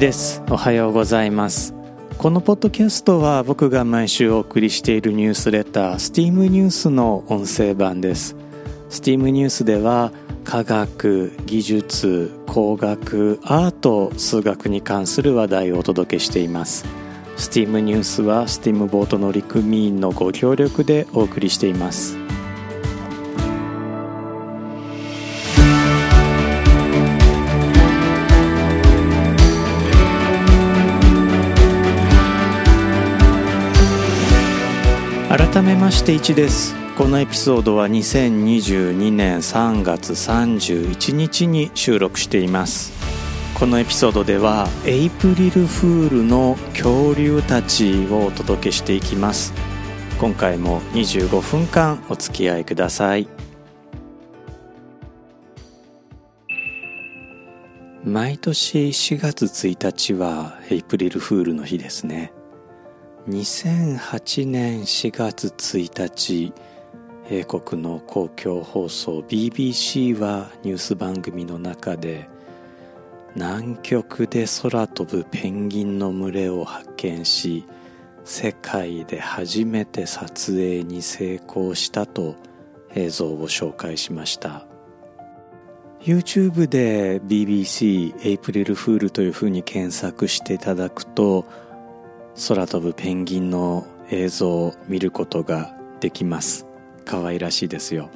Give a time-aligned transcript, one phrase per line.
[0.00, 0.42] です。
[0.48, 1.74] おはようございます。
[2.16, 8.34] このポッドキャストは僕が毎週お送りしているニュースレター STEAM ニュースの音声版です。
[8.88, 10.10] STEAM ニュースでは
[10.42, 16.86] 科学技術工学アート数学に関する話題をお届けしています。
[17.36, 22.29] STEAM ニュースは STEAM ボート乗組員のご協力でお送りしています。
[35.60, 36.74] 改めまして1です。
[36.96, 42.94] このエピソードは2022年3月31日に収録しています。
[43.58, 49.52] このエピソードではエイプリルフールの恐竜たちをお届けしていきます。
[50.18, 53.28] 今回も25分間お付き合いください。
[58.02, 62.32] 毎年4月1日はエイプリルフールの日ですね。
[63.28, 66.52] 2008年4月1日
[67.28, 72.30] 英国の公共放送 BBC はニュース番組の中で
[73.34, 77.66] 南極で空飛ぶペンギンの群れを発見し
[78.24, 82.36] 世界で初めて撮影に成功したと
[82.94, 84.66] 映像を紹介しました。
[86.00, 91.44] YouTube で BBC エイプリルフールというふうに検索していただくと
[92.48, 96.66] 空飛ぶペンギンの映像を見ることができます。
[97.04, 98.08] 可愛らしいですよ。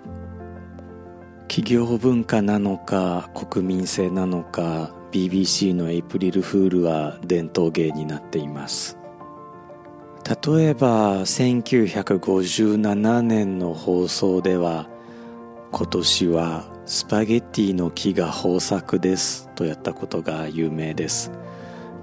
[1.46, 8.96] 企業文化なのか国民性なのか BBC のエイプリルフールは伝統芸になっています。
[10.24, 14.88] 例えば1957年の放送では
[15.70, 21.30] 今年はスパゲッティの木が豊作ですとやったことが有名です。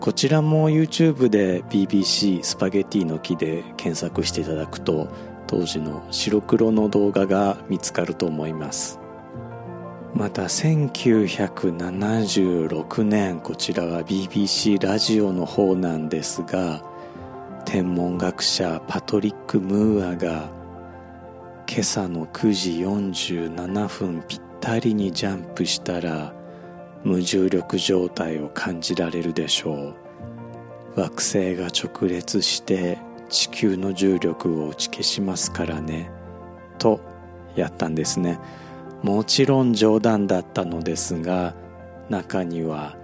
[0.02, 5.10] こちらも YouTube で BBC スパゲティの木で検索していただくと
[5.46, 9.00] 当時の白黒の動画が見つかると思います。
[10.16, 16.84] また1976年こちらは BBC ラジオの方なんですが
[17.66, 20.50] 天文学者パトリック・ムーアが
[21.70, 26.34] 今朝の9時47分ぴったりにジャンプしたら
[27.04, 29.94] 無重力状態を感じられるでしょ
[30.96, 31.00] う。
[31.00, 32.98] 惑星が直列して
[33.30, 36.12] 地球の重力を打ち消しますからね。
[36.78, 37.00] と
[37.56, 38.40] やったんですね。
[39.02, 41.56] もちろん冗談だったのですが
[42.10, 42.98] 中には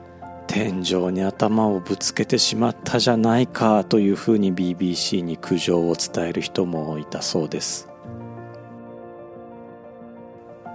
[0.46, 7.90] 天井に頭をぶつけてしまったじゃないかというふうに BBC に苦情を伝える人もいたそうです。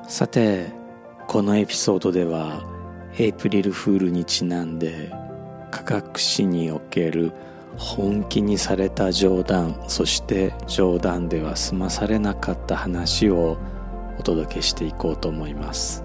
[0.08, 0.72] さて
[1.26, 2.71] このエピソードでは
[3.18, 5.10] エイプリルフールにちなんで
[5.70, 7.32] 科学史における
[7.76, 13.58] 本気にされた冗談そして冗談では済まされなかった話を
[14.18, 16.04] お届けしていこうと思います。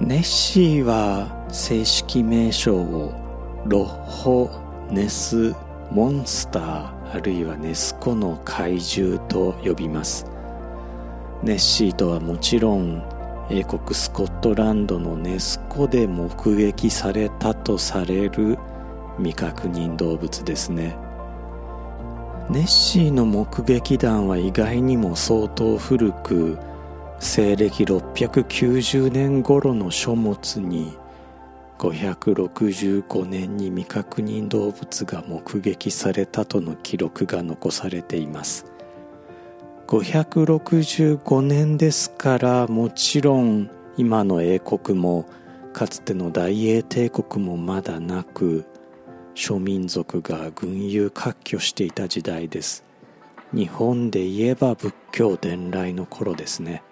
[0.00, 3.12] ネッシーは正式名称を
[3.66, 4.50] ロッホ・
[4.90, 5.54] ネス・
[5.90, 10.26] モンスターあるいはネスコの怪獣と呼びます。
[11.42, 13.17] ネッシーとはもちろん
[13.50, 18.58] 英国スコットランドのネスコで目撃されたとされる
[19.16, 20.96] 未確認動物ですね。
[22.50, 26.58] ネッシーの目撃談は意外にも相当古く
[27.20, 30.96] 西暦690年頃の書物に
[31.78, 38.66] 565年に未確認動物が目撃されたとの記録が残されています。
[39.88, 45.24] 565年ですからもちろん今の英国も
[45.72, 48.66] かつての大英帝国もまだなく
[49.32, 52.84] 諸民族が群雄割拠していた時代です。
[53.54, 56.82] 日本で言えば仏教伝来の頃ですね。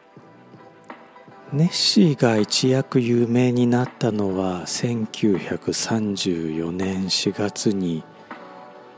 [1.53, 8.05] ネッシーが一躍有名になったのは1934年4月に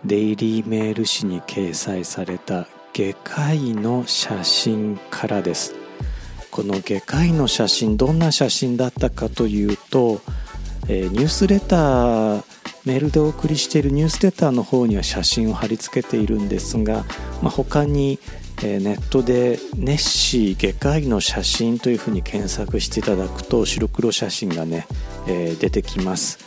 [0.05, 5.75] デイリーメール誌に掲載された外科医の写真からです。
[6.51, 10.21] この外科医の写真どんな写真だったかというと、
[10.89, 12.45] えー、ニュースレター
[12.85, 17.05] メールでお送りしているニュースレターの方には写真を貼り付けているんですが、
[17.43, 18.19] まあ、他に、
[18.63, 24.87] えー、ネットでネッシー外科医の写真というふうに検索していただくと白黒写真がね、
[25.27, 26.39] えー、出てきます。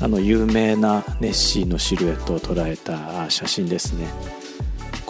[0.00, 4.06] あの有名なネッシーのシルエットを捉えた写真ですね。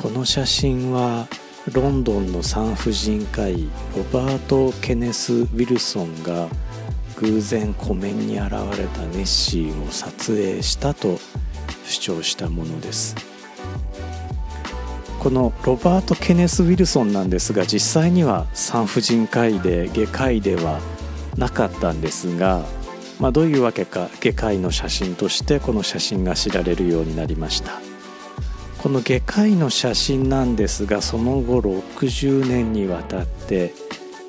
[0.01, 1.29] この写真は
[1.71, 6.49] ロンドンの産婦人科医ロバート・ケネス・ウィルソンが
[7.19, 11.19] 偶然湖面に現れたネッシーを撮影したと
[11.85, 13.15] 主張したものです。
[15.19, 20.81] このロバート・ケネス・ウィルソンなんですが実際には産婦人科医で外科医では
[21.37, 22.65] なかったんですが、
[23.19, 27.90] まあ、どういうわけか外科医の写真としてこの写真が知られるようになりました。
[28.83, 33.75] この外科医の写真なんですがその後60年にわたって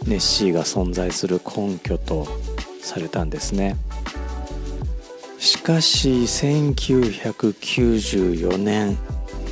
[0.06, 2.28] ネッシーが存在する根拠と
[2.82, 3.78] されたんですね。
[5.40, 8.98] しかし1994年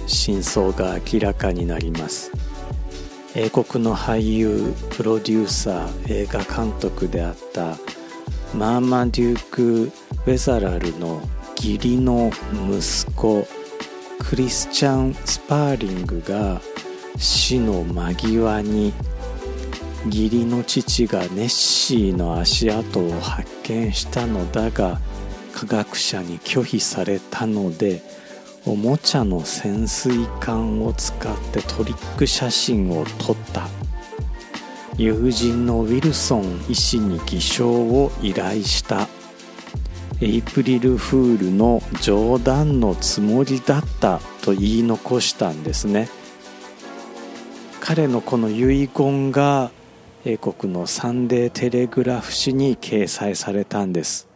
[0.05, 2.33] 真相が明らかになります。
[3.35, 7.77] 英国の俳優プロデューサー映画監督であった
[8.53, 11.21] マーマデューク・ウェザラルの
[11.55, 12.33] 義理の
[12.69, 13.47] 息子
[14.19, 16.61] クリスチャン・スパーリングが
[17.17, 18.93] 死の間際に
[20.05, 24.99] 義理の父がネッシーの足跡を発見したのだが
[25.53, 28.01] 科学者に拒否されたので
[28.65, 33.67] おもちゃの潜水艦を使ってトリック写真を撮った。
[34.99, 39.07] 友人のウィルソン医師に偽証を依頼した。
[40.21, 46.09] エイプリルフールの冗談のつもりだったと言い残したんですね。
[47.79, 49.71] 彼のこの遺言が
[50.25, 54.27] 英国のサンデーテレグラフ紙に掲載されたんです。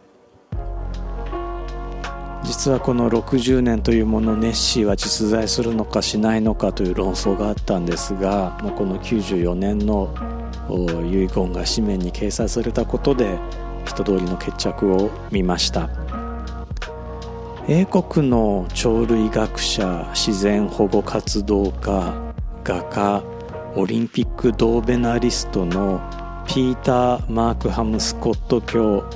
[2.44, 10.14] 実はこの60年というものネッシーは実在するのかしないのかという論争があったんですが、まあ、この94年の
[11.04, 13.38] 遺言が紙面に掲載されたことで
[13.84, 15.88] 人通りの決着を見ました。
[17.66, 22.12] 英国の鳥類学者自然保護活動家
[22.62, 23.24] 画家
[23.74, 25.98] オリンピック銅メダリストの
[26.46, 29.08] ピーター・マークハム・スコット教、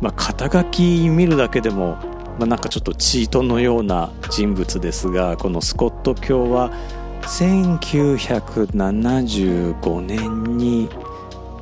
[0.00, 1.98] まあ、肩書き見るだけでも、
[2.38, 6.72] まあ、なんかちょっとチートのような人物ですがこのスコット教は
[7.22, 10.88] 1975年に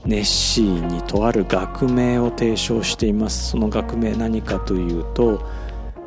[0.07, 3.51] ネッシーにとある学名を提唱しています。
[3.51, 5.43] その学名何かというと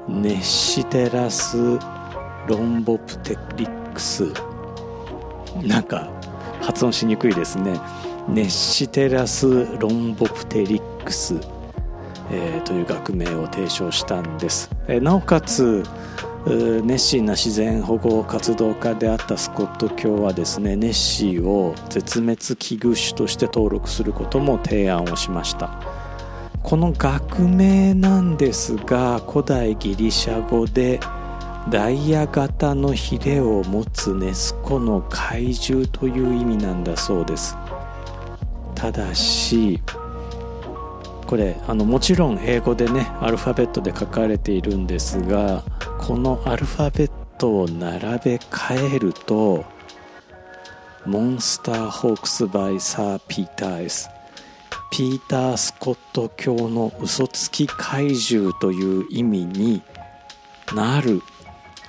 [0.08, 1.58] ネッシテラス・
[2.48, 4.32] ロンボプテリックス。
[5.62, 6.10] なんか
[6.62, 7.80] 発音しにくいですね。
[8.30, 11.36] ネッシテラス・ロンボプテリックス、
[12.32, 15.84] えー、という学名を提唱したんです、えー、なおかつ
[16.46, 25.70] 熱心な自然保護活動家であったスコット教はですねネッシーを絶滅危惧種として登録することも提案をしました。
[26.64, 31.00] この学名なんですが古代ギリシャ語で
[31.70, 37.58] ダイヤ型のヒレを持つネス湖の怪獣という意味なんだそうです。
[38.76, 39.82] ただし
[41.30, 45.64] これあのもちろん英語でねアルファベットで書かれているんですが
[46.00, 49.64] このアルファベットを並べ替えると
[51.06, 54.10] Monster hoax by Sir Peter S。
[54.92, 59.82] ピーター・スコット教の嘘つき怪獣という意味に
[60.76, 61.22] なる。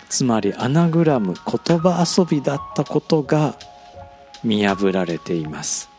[0.09, 3.57] つまりアナグラム言葉遊びだったことが
[4.45, 5.90] 見破られています。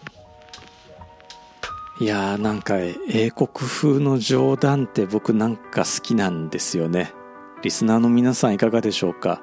[1.99, 7.13] いやーなんか英国風の冗談って僕なんか好きなんですよね。
[7.61, 9.41] リスナーの皆さんいかがでしょうか？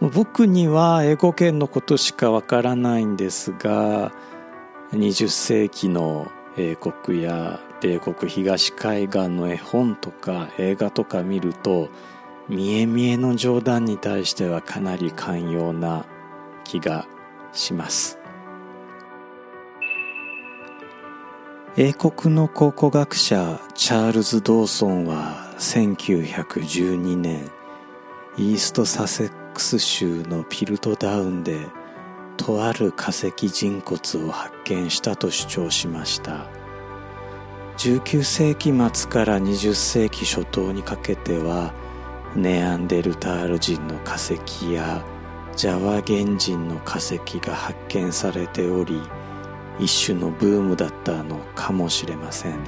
[0.00, 4.12] 僕には英語圏のことしかわからないんですが
[4.92, 11.88] 20世紀の英国や米国東海岸の絵本とか映画とか見ると
[12.48, 16.06] 見え見えの冗談に対してはかなり寛容な
[16.64, 17.06] 気が
[17.52, 18.19] します。
[21.76, 27.48] 英国の考古学者チャールズ・ドーソンは1912年
[28.36, 31.68] イーストサセックス州のピルトダウンで
[32.36, 36.48] とある化石人骨を発見したと主張しました。
[37.78, 41.72] 19世紀末から20世紀初頭にかけては
[42.34, 44.34] ネアンデルタール人の化石
[44.72, 45.04] や
[45.54, 49.00] ジャワ原人の化石が発見されており
[49.80, 52.58] 一種のブームだったのかもしれません。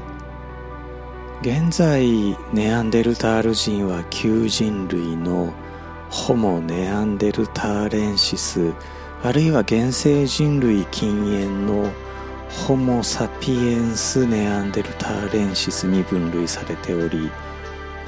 [1.42, 5.52] 現在ネアンデルタール人は旧人類の
[6.08, 8.72] ホモ・ネアンデルターレンシス
[9.24, 11.90] あるいは原生人類禁煙の
[12.48, 17.28] ホモ・サピエンス・ネアンデルターレンシスに分類されており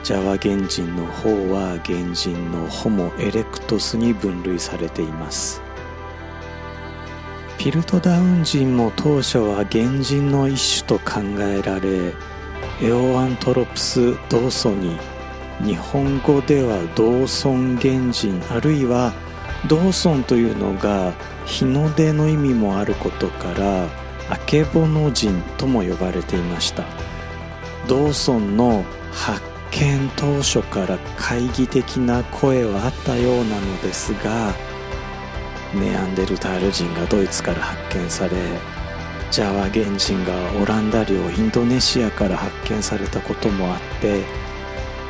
[0.05, 5.61] ジャワ原人の方は原人のホモ・エレクトスに分類されています。
[7.65, 12.13] ピルトダウン人も当初は原人の一種と考えられ
[12.83, 14.99] エオアントロプス・ドーソニ
[15.63, 19.15] 日本語ではドーソン原人あるいは
[19.67, 21.15] ドーソンというのが
[21.47, 23.85] 日の出の意味もあることから
[24.29, 26.85] あけぼの人とも呼ばれていました。
[27.89, 29.41] ドーソンの発
[29.71, 34.53] 見当初から懐疑的な声はあったようなのですが
[35.75, 38.31] ネアンデルタール人がドイツから発見され
[39.31, 44.23] ジャワ原人がオランダ領インドネシアから発見されたこともあって、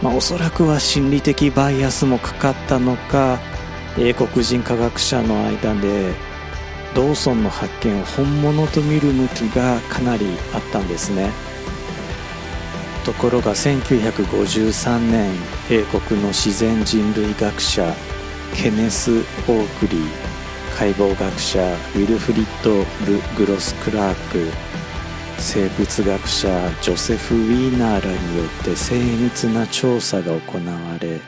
[0.02, 3.38] まあ、おそらくは心理的バイアスもかかったのか
[3.98, 6.14] 英国人科学者の間で
[6.94, 11.30] ドーソンの発見を本物と見る向きがかなりあったんですね。
[13.04, 15.30] ところが1953年
[15.70, 17.94] 英国の自然人類学者
[18.54, 20.23] ケネス・オークリー。
[20.76, 22.74] 解剖学者ウィルフリッド・
[23.06, 24.50] ル・グロス・クラーク
[25.38, 26.48] 生物学者
[26.82, 31.20] ジョセフ・ウィーナーらによって精密な調査が行われ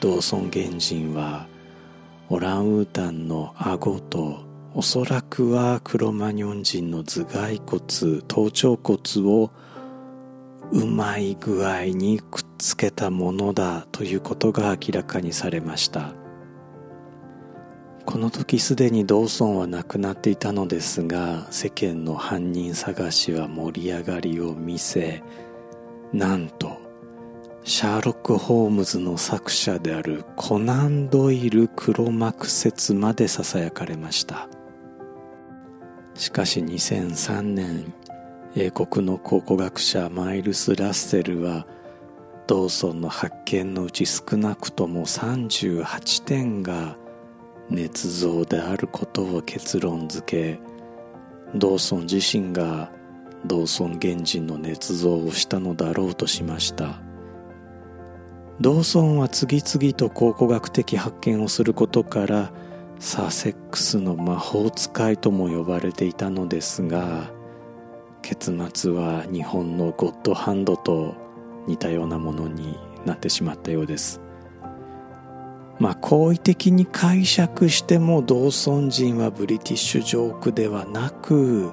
[0.00, 1.48] ドーソン原人は
[2.30, 4.40] オランウータンの顎と
[4.74, 9.50] おそらくはクロマニョン人の頭蓋骨頭頂骨を
[10.72, 16.19] うまい具合にくっつけたものだということが明らかにされました。
[18.10, 25.22] この時すでにドーソンは亡くなっていたのですが世間の犯人探しは盛り上がりを見せ
[26.12, 26.76] なんと
[27.62, 34.48] シャーロック・ホームズの作者であるコナン・ドイル黒幕説までささやかれました。
[36.14, 37.94] しかし2003年
[38.56, 41.66] 英国の考古学者マイルス・ラッセルは
[42.48, 46.96] ドーソンの発見のうち少なくとも38点が
[47.70, 47.88] 捏
[48.20, 50.60] 造であることを結論付け
[51.54, 52.90] ドーソン自身が
[53.44, 57.00] ドーソン原人の捏造をしたのだろうとしました。
[58.60, 62.52] ドーソンは次々と考古学的発見をすることから
[62.98, 67.30] サセックスの魔法使いとも呼ばれていたのですが
[68.20, 71.14] 結末は日本のゴッドハンドと
[71.66, 74.20] 似たようなものになってしまったようです。
[75.80, 81.72] まあ好意的に解釈してもドーソン人はブリティッシュジョークではなく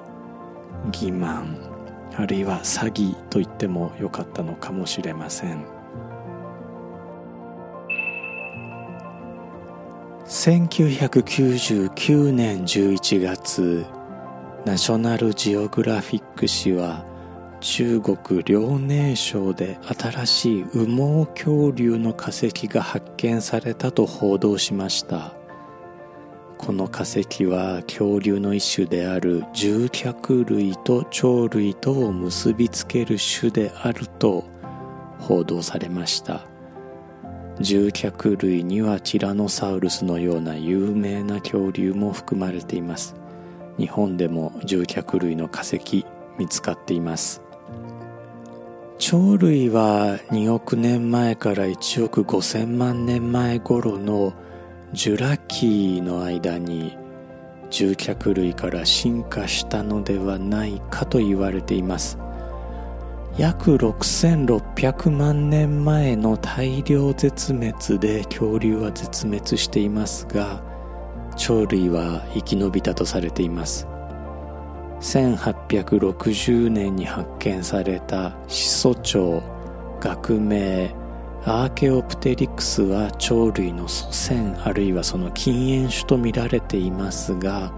[0.90, 1.56] 欺瞞
[2.16, 5.64] あるいは詐欺と言ってもよかったのかもしれません。
[10.26, 13.86] 1999年11月
[14.66, 17.06] ナショナルジオグラフィック誌は
[17.60, 25.34] 中国遼寧省で新しい羽毛恐竜の化石が発見されたと報道しました。
[26.56, 34.44] この化石は恐竜の一種である獣脚類と鳥類とを結びつける種であると
[35.18, 36.46] 報道されました。
[37.60, 43.16] 獣脚類にはティラノサウルスのような有名な恐竜も含まれています。
[43.78, 46.06] 日本でも獣脚類の化石
[46.38, 47.47] 見つかっています。
[48.98, 54.34] 鳥類は2億年前から1億5000万年前頃の
[54.92, 56.98] ジュラ紀の間に
[57.70, 62.18] 獣脚類から進化したのではないかと言われています。
[63.38, 70.60] 約6600万年前の大量絶滅で恐竜は絶滅していますが
[71.36, 73.87] 鳥類は生き延びたとされています。
[75.00, 79.42] 1860年に発見された始祖鳥
[80.00, 80.94] 学名
[81.44, 87.72] アーケオプテリクスは鳥類の祖先あるいはその禁煙種と見られていますが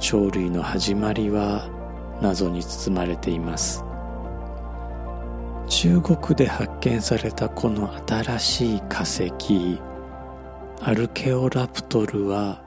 [0.00, 1.68] 鳥類の始まりは
[2.20, 3.84] 謎に包まれています。
[5.68, 9.80] 中国で発見されたこの新しい化石
[10.82, 12.61] アルケオラプトルは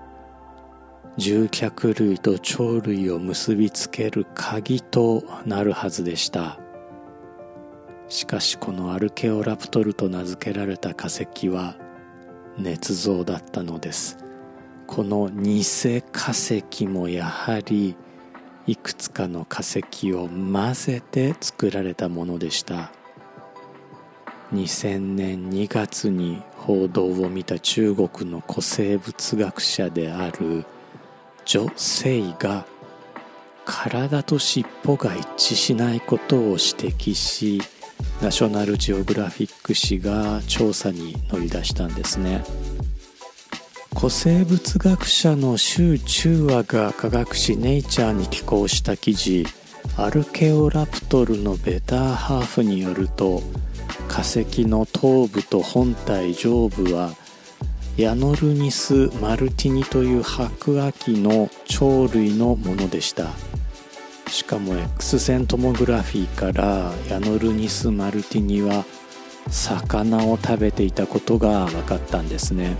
[1.18, 6.60] 獣脚類と鳥類を結びつける鍵となるはずでした。
[8.10, 11.78] しかしこのアルケオラプトルと名付けられた化石は
[12.58, 14.18] 捏造だったのです。
[14.88, 15.64] この偽
[16.12, 17.96] 化石もやはり
[18.68, 22.92] いくつかの化石を混ぜて作られたものでした。
[24.54, 30.66] 2000年2月に報道を見た中国の古生物学者である
[31.46, 32.66] 女性が
[33.66, 37.62] 体と尻尾が一致しないことを指摘し
[38.22, 42.44] ナショナルジオグラフィック誌が調査に乗り出したんですね。
[43.96, 49.46] 古生物学者の周中和が科学誌「ネイチャー」に寄稿した記事
[49.98, 53.42] アルケオラプトルのベターハーフによると
[54.10, 57.16] 化石の頭部と本体上部は
[57.98, 63.30] ヤノルニス・マルティニという白亜紀の鳥類のものでした。
[64.28, 68.84] しかも X 線トモグラフィーからヤノルニス・マルティニは
[69.50, 72.75] 魚を食べていたことが分かったんですね。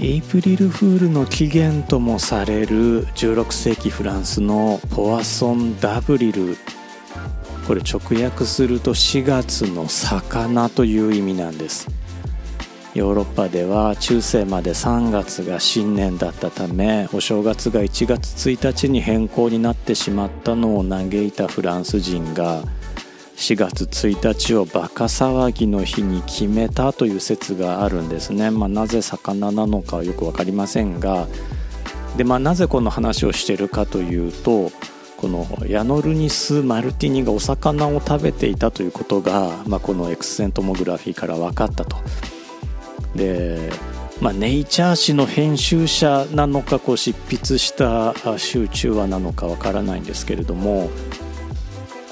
[0.00, 6.56] エイプリルフールの起源ともされる16世紀フランスのポワソン・ダブリル。
[7.68, 11.97] これ直訳すると4月の魚という意味なんです。
[12.98, 22.64] ヨーロッパでは中世まで3月が新年だったためお正月が1月1日に変更になってしまったのを嘆いたフランス人が
[23.36, 31.28] 4月1日をバカ騒ぎの日に決めたという説があるんですね、まあ、なぜ魚なのかはよく分かりませんが
[32.16, 34.72] で、まあ、なぜこの話をしてるかというと
[35.18, 41.96] このヤノルニス・マルティニがお魚を食べていたということが、まあ、この X 線トモグラフィーから分かったと。
[43.14, 43.70] で
[44.20, 50.90] まあ、ネイチャー誌の編集者なのかこう執筆した集中話なのかわからないんですけれども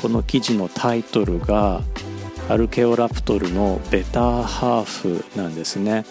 [0.01, 1.83] この記事のタイトルが
[2.49, 6.05] アルケオラプトルのベターハーフなんですね。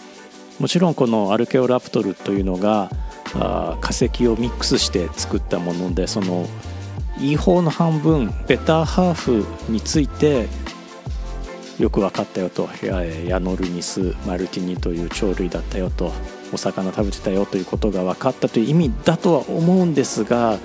[0.60, 2.90] もちろんこのアルケオラプトルというのが
[3.34, 6.48] あ化石をミックスして作ったものでその
[7.20, 10.48] いい方の半分ベターハーフについて
[11.80, 12.70] よく分かったよと
[13.28, 16.14] ヤノルニス・マルティニという鳥類だったよと
[16.54, 20.58] お魚食べてたよということが分かったという意味だとは思うんですが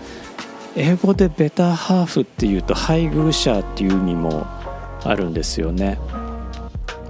[0.76, 4.46] 英語でベターハーフっていうと配偶者っていう意味も
[5.02, 5.98] あるんですよね、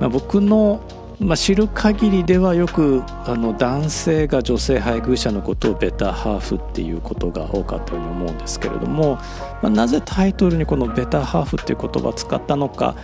[0.01, 0.81] まあ、僕の、
[1.19, 9.17] まあ、知る限りではよくあの男性が女性配偶者のことをベターハーフっていうことが多かったように思うんですけれども、
[9.61, 12.97] まあ、なぜタイトルにこのベターハーフっていう言葉を使ったのか、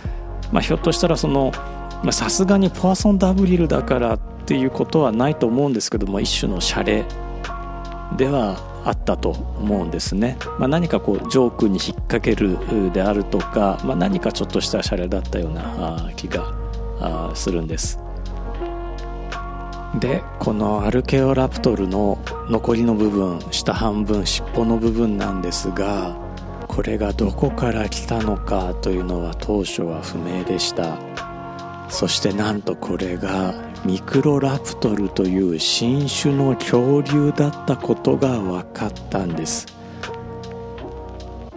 [0.51, 1.51] まあ、ひょっとしたらその
[2.11, 7.05] さすがにポアソン・ダブリルだからっていうことはないと思うんですけども一種のシャレ
[8.15, 12.57] ではあったと思うんですね、まあ、何かこうジョークに引っ掛ける
[12.93, 16.53] であるとか、まあ、何かちょっとしたシャレだったような気が
[17.35, 17.99] するんです。
[19.99, 26.15] でこのアルケオラプトルの残りの部分下半分尻尾の部分なんですが
[26.77, 30.99] これがどこから来たのかというのは当初は不明でした。
[31.89, 39.65] そしてなんとこれがミクロラプトルという新種の恐竜だったことが分かったんです。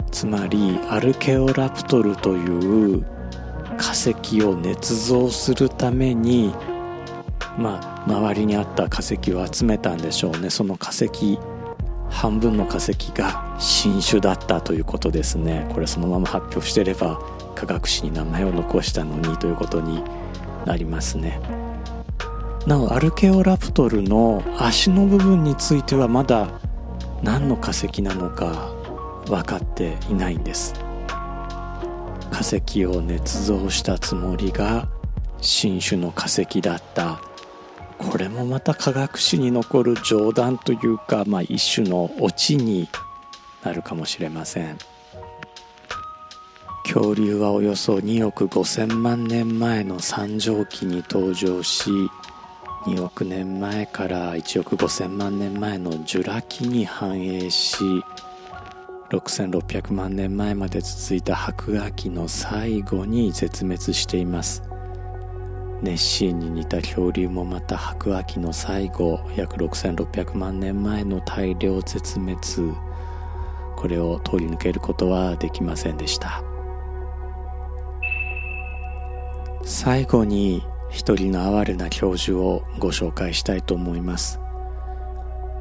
[0.09, 3.03] つまりアルケオラプトルという
[3.77, 4.09] 化石
[4.41, 4.75] を捏
[5.07, 6.51] 造するために
[7.59, 10.49] まあ周りにあった化石を集めたんでしょうね。
[10.49, 11.37] その化石
[12.11, 15.67] 半分の化石が新種だったということですね。
[15.73, 17.19] これそのまま発表してれば
[17.55, 20.03] 科学史に名前を残したのにということに
[20.65, 21.39] なりますね。
[22.67, 26.47] なおアルケオラプトルの足の部分についてはまだ
[27.23, 28.71] 何の化石なのか
[29.25, 30.73] 分かっていないんです。
[32.29, 34.87] 化石を捏造したつもりが
[35.39, 37.30] 新種の化石だった。
[38.09, 42.89] これもまた科学史に残る冗談というか、まあ、一種のオチに
[43.63, 44.77] なるかもしれません。
[46.83, 51.89] 恐竜はおよそ2億5000万年前の三畳紀に登場し
[52.85, 57.77] 2億年前から1億5000万年前のジュラ紀に繁栄し
[59.11, 64.70] 6600万年前まで続いた白亜紀の最後に絶滅しています。
[65.81, 72.37] ネッシーに似た恐竜もまた白亜紀の最後約6600万年前の大量絶滅。
[73.75, 76.43] これを通り抜けることはできませんでした。
[79.63, 84.39] 最後に一人の哀れな教授をご紹介したいと思います。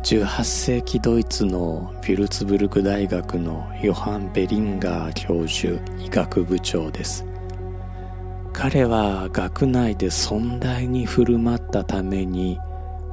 [0.02, 7.29] 18世紀ドイツのピュルツブルク大学のヨハン・ベリンガー教授医学部長です。
[8.62, 12.58] 彼は学内で尊大に振る舞ったために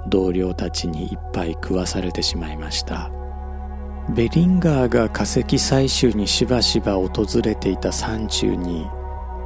[0.09, 3.09] 同僚たちにいっぱい食わされてしまいました。
[4.13, 8.87] ベリンガーが化石採集にしばしば訪れていた山中に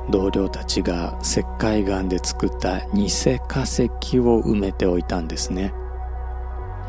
[0.10, 3.08] 同僚たちが石灰岩で作った偽
[3.48, 3.84] 化石
[4.18, 5.72] を埋めておいたんですね。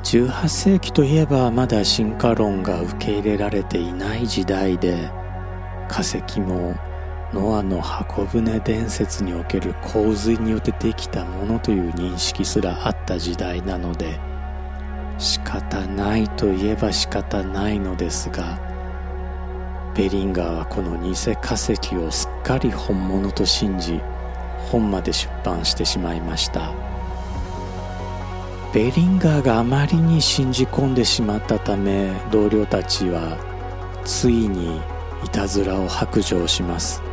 [0.05, 5.11] 18世紀といえばまだ進化論が受け入れられていない時代で
[5.91, 6.75] 化石も
[7.33, 14.21] ノアの箱舟伝説における洪水によってできたものという認識すらあった時代なので
[15.19, 18.59] 仕方ないといえば仕方ないのですが
[19.95, 24.01] ベリンガーはこの偽化石をすっかり本物と信じ
[24.71, 26.73] 本まで出版してしまいました。
[28.73, 33.37] ベリンガーがあまりに信じ込んでしまったため同僚たちは
[34.03, 34.81] ついに
[35.23, 37.12] いたずらを白状します。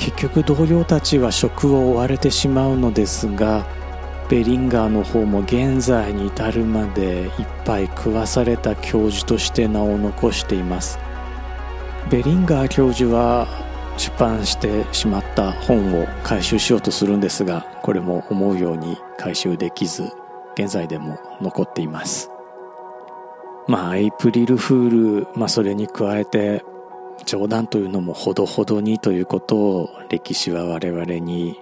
[0.00, 3.66] 結局同僚たちは職を追われてしまうのですが
[4.30, 10.98] ベリンガーの方も現在に至るまで一杯食わされた教授として名を残しています。
[12.10, 13.46] ベリンガー教授は
[13.98, 20.10] 出版してしまった本を回収しようとするんですがこれも思うように回収できず
[20.54, 22.30] 現在でも残っています。
[23.68, 26.64] まあエイプリルフール、まあ、それに加えて
[27.24, 31.56] 冗談というのもほどほどにということを歴史は我々に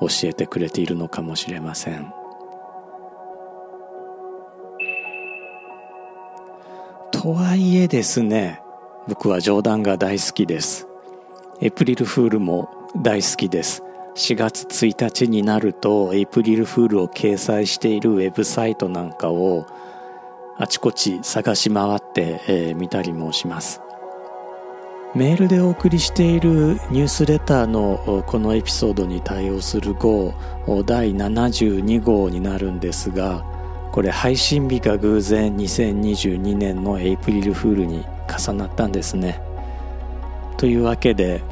[0.00, 2.12] 教えてくれているのかもしれません。
[7.10, 8.60] とはいえですね
[9.08, 10.86] 僕は冗談が大好きです。
[11.60, 13.82] エプリルフールも大好きです。
[14.14, 19.66] 4月1日になるとエイプリルフールを掲載しているウェブサイトなんかを
[20.56, 23.80] あちこち探し回って、えー、見たりもします。
[25.14, 26.50] メールでお送りしている
[26.90, 30.34] ニュースレターのこのエピソードに対応する号
[30.84, 33.42] 第72号になるんですが
[33.90, 39.40] これ配信日が偶然2022年のエイプリルフールに重なったんですね。
[40.58, 41.42] というわけで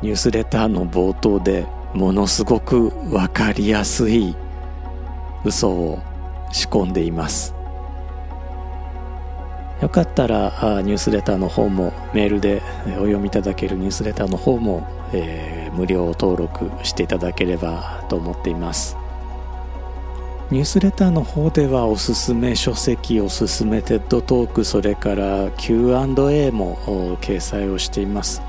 [0.00, 4.34] ニュースレターの冒頭でものすごくわかりやすい
[5.44, 5.98] 嘘を
[6.50, 7.59] 仕込んでいます。
[9.80, 10.50] よかったら
[10.82, 18.96] ニュースレターの方もメールでお読みいただけるニュースレターの方も、えー、無料登録していただければと思っています。
[20.50, 28.42] ニュースレターの方ではおすすめ書籍おすすめ TED トークそれから Q&A も掲載をしています。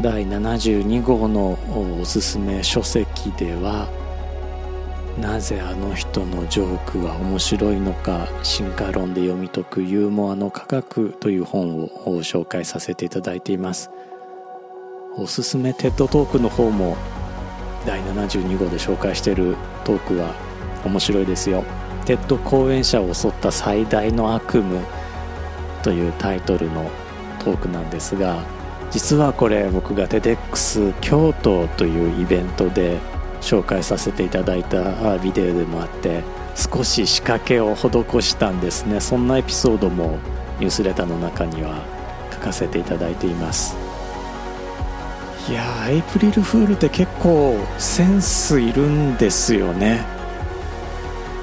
[0.00, 1.58] 第72号の
[2.00, 3.86] おすすめ書籍では
[5.18, 11.88] なぜあの人のジョークは面白いのか進化論で読み解くユーモアの科学という本を
[12.22, 13.90] 紹介させていただいています。
[15.16, 16.96] おすすめ TED トークの方も
[17.86, 20.34] 第72号で紹介しているトークは
[20.84, 21.62] 面白いですよ。
[22.06, 24.80] TED 講演者を襲った最大の悪夢
[25.82, 26.90] というタイトルの
[27.38, 28.42] トークなんですが
[28.90, 32.98] 実はこれ僕が TEDx 京都というイベントで
[33.42, 36.22] 紹介させていただいたビデオでもあって
[36.54, 37.88] 少し仕掛けを施
[38.22, 39.00] したんですね。
[39.00, 40.18] そんなエピソードも
[40.58, 41.82] ニュースレターの中には
[42.32, 43.76] 書かせていただいています。
[45.48, 50.04] いやーエイプリルフールって結構センスいるんですよね。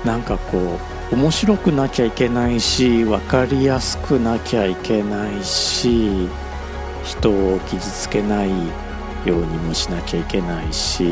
[0.06, 0.80] なんかこ
[1.12, 6.30] う面白くなきゃいけないし分かりやすくなきゃいけないし
[7.04, 8.54] 人を傷つけないよ
[9.26, 11.12] うにもしなきゃいけないし。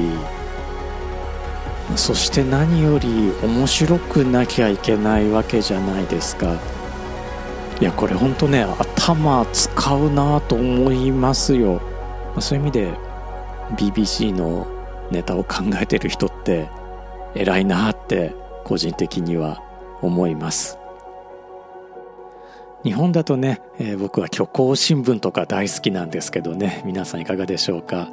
[1.96, 6.60] そして何より面白くなきゃいけないわけじゃないですか。
[7.80, 11.82] いやこれほんとね頭使うなと思いますよ。
[12.40, 12.94] そういう意味で
[13.78, 14.68] BBC の
[15.12, 16.70] ネタを考えてる人って
[17.36, 19.62] 偉いなって個人的には
[20.02, 20.78] 思います。
[22.84, 26.84] 日本だとね、えー、僕は虚構新聞とか大好きなんですけどね。
[26.86, 28.10] 皆さんいかがでしょうか。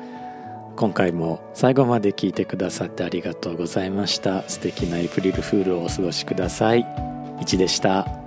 [0.77, 4.49] 今回も最後まで聞いてくださってありがとうございました。
[4.49, 6.85] 素敵なエイプリルフールをお過ごしください。
[7.41, 8.24] 1でした。